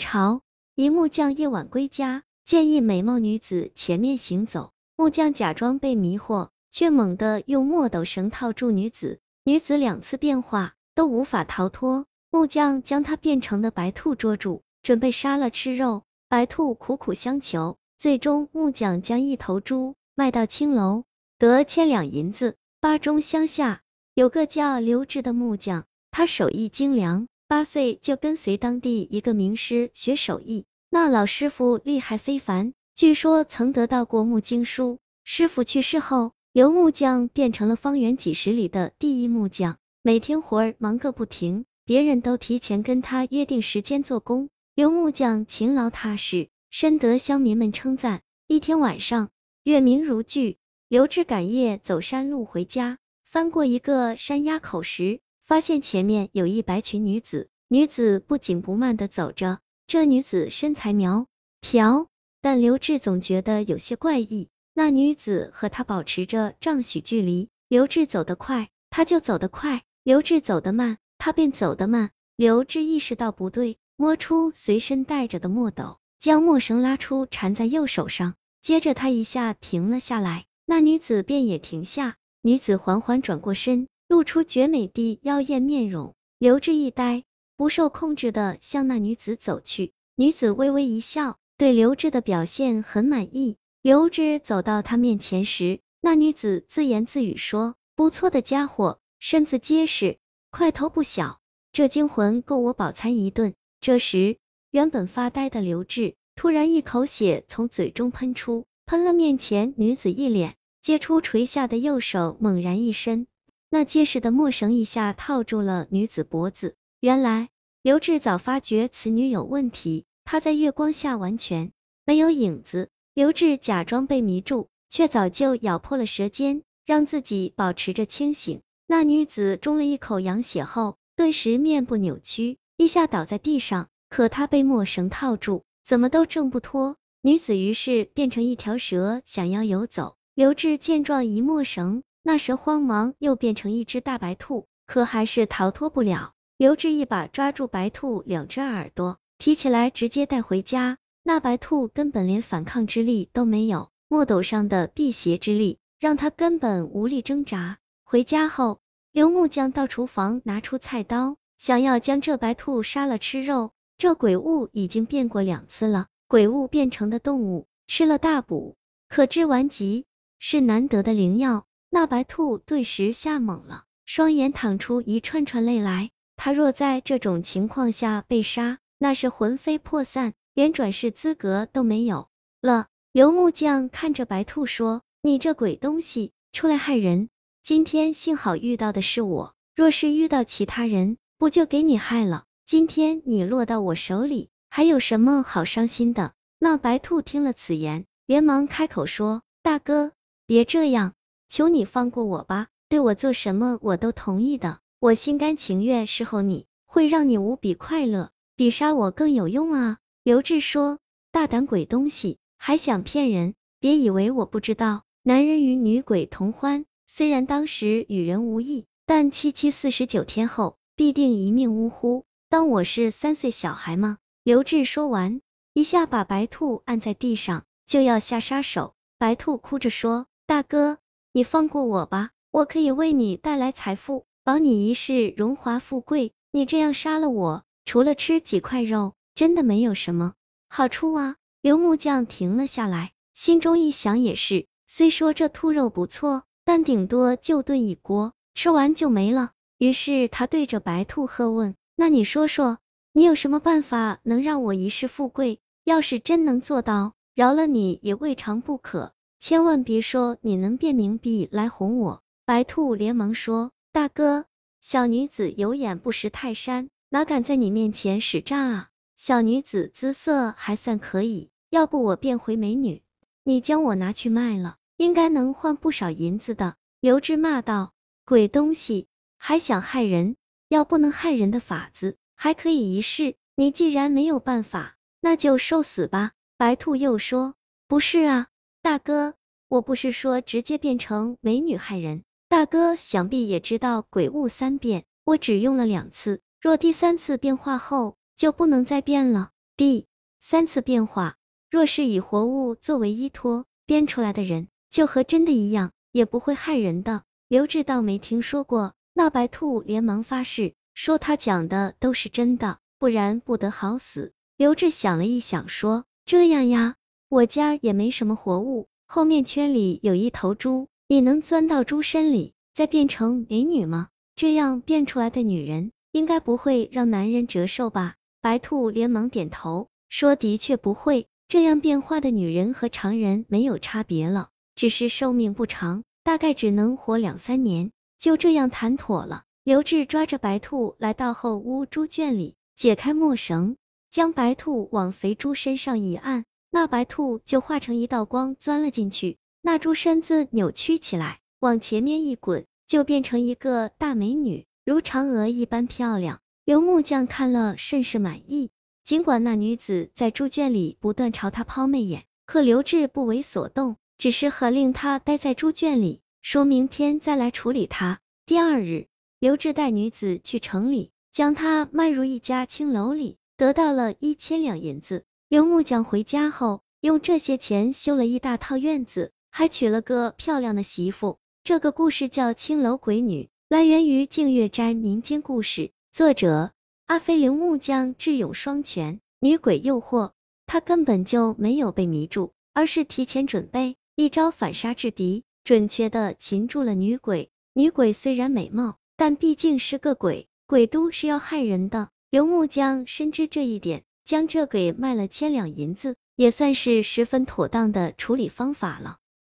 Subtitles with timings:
[0.00, 0.40] 朝，
[0.74, 16.02] 一木匠夜晚归家，见一美貌女子前面行走，木匠假装被迷惑，却猛地用墨斗绳套住女子，女子两次变化都无法逃脱，木匠将她变成的白兔捉住，准备杀了吃肉。
[16.30, 21.04] 白兔苦苦相求，最终木匠将一头猪卖到青楼，
[21.38, 22.56] 得千两银子。
[22.80, 23.82] 巴中乡下
[24.14, 30.66] 有个叫刘志的木匠，他手艺精良，八岁就跟随当地一个名师学手艺。
[30.88, 35.00] 那老师傅厉害非凡，据说曾得到过木经书。
[35.24, 44.48] 师傅去世后，刘木匠变成了方圆几十里的第一木匠，每天活儿忙个不停，别人都提前跟他约定时间做工。
[44.76, 48.20] 刘木匠勤劳踏实，深得乡民们称赞。
[48.46, 49.28] 一天晚上，
[49.64, 55.18] 月明如炬，刘志赶夜走山路回家，翻过一个山崖口时，
[55.50, 57.48] 发现前面有一白裙女子。
[57.66, 59.58] 女子不紧不慢的走着，
[59.88, 61.26] 这女子身材苗
[61.60, 62.06] 条，
[62.40, 64.48] 但刘志总觉得有些怪异。
[64.74, 72.10] 那女子和他保持着丈许距离，刘志走得快，他就走得快；刘志走得慢，他便走得慢。
[72.36, 73.76] 刘志意识到不对。
[73.96, 78.36] 摸出随身带着的墨斗，将墨绳拉出，缠在右手上。
[78.62, 82.14] 接着他一下停了下来，那女子便也停下。
[82.40, 86.16] 女子缓缓转过身，露出绝美的妖艳面容。
[86.36, 87.22] 刘志一呆，
[87.56, 89.92] 不受控制的向那女子走去。
[90.16, 93.56] 女子微微一笑，对刘志的表现很满意。
[93.82, 100.18] 刘志走到她面前时，那女子自言自语说：“不错的家伙，身子结实，
[100.50, 101.38] 块头不小，
[101.72, 104.38] 这精魂够我饱餐一顿。”这时，
[104.72, 113.28] 原本发呆的刘志突然一口血从嘴中喷出，喷了面前女子一脸，接出垂下的右手猛然一伸，
[113.70, 116.74] 那结实的墨绳一下套住了女子脖子。
[116.98, 117.48] 原来
[117.82, 121.72] 刘志早发觉此女有问题，她在月光下完全
[122.04, 122.88] 没有影子。
[123.14, 128.60] 刘志假装被迷住，却早就咬破了舌尖，让自己保持着清醒。
[128.86, 132.58] 那女子中了一口羊血后，顿时面部扭曲。
[132.76, 136.96] 一下倒在地上，可她被墨绳套住，怎么都挣不脱。
[137.22, 140.16] 女子于是变成一条蛇，想要游走。
[140.34, 146.32] 刘志见状一墨绳，那蛇慌忙又变成一只大白兔，可还是逃脱不了。
[146.56, 150.98] 刘志一把抓住白兔两只耳朵，提起来直接带回家。
[151.22, 157.78] 那白兔根本连反抗之力都没有，墨斗上的辟邪之力让他根本无力挣扎。
[158.04, 158.80] 回家后，
[159.12, 161.36] 刘木匠到厨房拿出菜刀。
[161.56, 168.76] 想要将这白兔杀了吃肉，这鬼物已经变过两次了，鬼物变成的动物吃了大补，
[169.10, 170.06] 可治顽疾，
[170.38, 171.66] 是难得的灵药。
[171.90, 176.10] 那白兔顿时吓懵了，双眼淌出一串串泪来。
[176.36, 182.28] 他若在这种情况下被杀，那是魂飞魄散，连转世资格都没有
[182.62, 182.86] 了。
[183.12, 187.28] 刘木匠看着白兔说：“你这鬼东西，出来害人！
[187.62, 192.44] 今天幸好遇到的是我，若是遇到其他人。”不就给你害了？
[192.66, 196.34] 今天你落到我手里，还有什么好伤心的？
[196.58, 200.12] 那白兔听了此言，连忙开口说：“大哥，
[200.44, 201.14] 别这样，
[201.50, 210.98] 求你放过我吧，对我做什么我都同意的，我心甘情愿侍候你，会让你无比快乐，比杀我更有用啊！”刘志说
[211.30, 213.54] ：“大胆鬼东西，还想骗人？
[213.80, 224.18] 别以为我不知道，男人与女鬼同欢，虽然当时与人无异，但七七四十九天后。”必定一命呜呼，当我是三岁小孩吗？
[224.44, 225.40] 刘志说完，
[225.72, 228.92] 一下把白兔按在地上，就要下杀手。
[229.16, 230.98] 白兔哭着说：“大哥，
[231.32, 236.32] 你放过我吧，我可以为你带来财富，保你一世荣华富贵。
[236.50, 240.34] 你这样杀了我，除了吃几块肉，真的没有什么
[240.68, 249.52] 好处啊。”刘木匠停了下来，心中一想也是，虽说这兔肉不错，但顶多就炖一锅，吃完就没了。
[249.78, 252.78] 于是他对着白兔喝问：“那你说说，
[253.12, 255.60] 你有什么办法能让我一世富贵？
[255.84, 259.12] 要是真能做到，饶了你也未尝不可。
[259.40, 264.44] 千万别说你能变冥币来哄我。”白兔连忙说：“大哥，
[264.80, 268.88] 小女子有眼不识泰山，哪敢在你面前使诈啊？
[269.16, 273.02] 小女子姿色还算可以，要不我变回美女，
[273.42, 277.92] 你将我拿去卖了，应该能换不少银子的。”刘志骂道
[278.26, 279.08] ：“鬼东西！”
[279.38, 280.36] 还想害人？
[280.68, 283.36] 要不能害人的法子，还可以一试。
[283.56, 286.32] 你既然没有办法，那就受死吧。
[286.58, 287.54] 白兔又说
[287.88, 288.48] ：“不是啊，
[288.82, 289.34] 大哥，
[289.68, 292.22] 我不是说直接变成美女害人。
[292.48, 299.50] 大哥想必也知道鬼物三变，我只用了两次，若第三次变化后就不能再变了。
[299.76, 300.06] 第
[300.40, 301.36] 三次变化，
[301.70, 307.22] 若是以活物作为依托编出来的人，就和真的一样，也不会害人的。
[307.48, 314.32] 刘志倒没听说过，那白兔连忙发誓，说他讲的都是真的，不然不得好死。
[314.56, 316.96] 刘志想了一想，说这样呀，
[317.30, 324.08] 我家也没什么活物，后面圈里有一头猪，你能钻到猪身里，再变成美女吗？
[324.34, 328.16] 这样变出来的女人，应该不会让男人折寿吧？
[328.40, 339.44] 白兔连忙点头，说：“的确不会，这样变化的女人和常人没有差别了，只是寿命不长，大概只能活两三年。”就这样谈妥了。
[339.62, 343.76] 刘志抓着白兔来到后屋猪圈里，解开墨绳，
[344.10, 349.38] 将白兔往肥猪身上一按，那白兔就化成一道光钻了进去。
[349.60, 356.40] 那猪身子扭曲起来，往前面一滚，就变成一个大美女，如嫦娥一般漂亮。
[356.64, 358.70] 刘木匠看了甚是满意，
[359.04, 368.20] 尽管那女子在猪圈里不断朝他抛媚眼，可刘志不为所动，只是喝令他待在猪圈里，说明天再来处理他。
[368.46, 369.08] 第二日，
[369.40, 375.24] 刘志带女子去城里，将她卖入一家青楼里，得到了一千两银子。
[375.50, 381.40] 刘木匠回家后，用这些钱修了一大套院子，还娶了个漂亮的媳妇。
[381.64, 385.90] 这个故事叫《青楼鬼女》，来源于净月斋民间故事。
[386.12, 386.70] 作者
[387.06, 390.30] 阿飞刘木匠智勇双全，女鬼诱惑，
[390.66, 397.50] 他根本就没有被迷住，而是提前准备，一招反杀制敌，准确的擒住了女鬼。
[397.72, 402.10] 女鬼虽然美貌，但毕竟是个鬼，鬼都是要害人的。
[402.30, 409.16] 刘木匠深知这一点，将这给卖了千两银子，也算是十分妥当的处理方法了。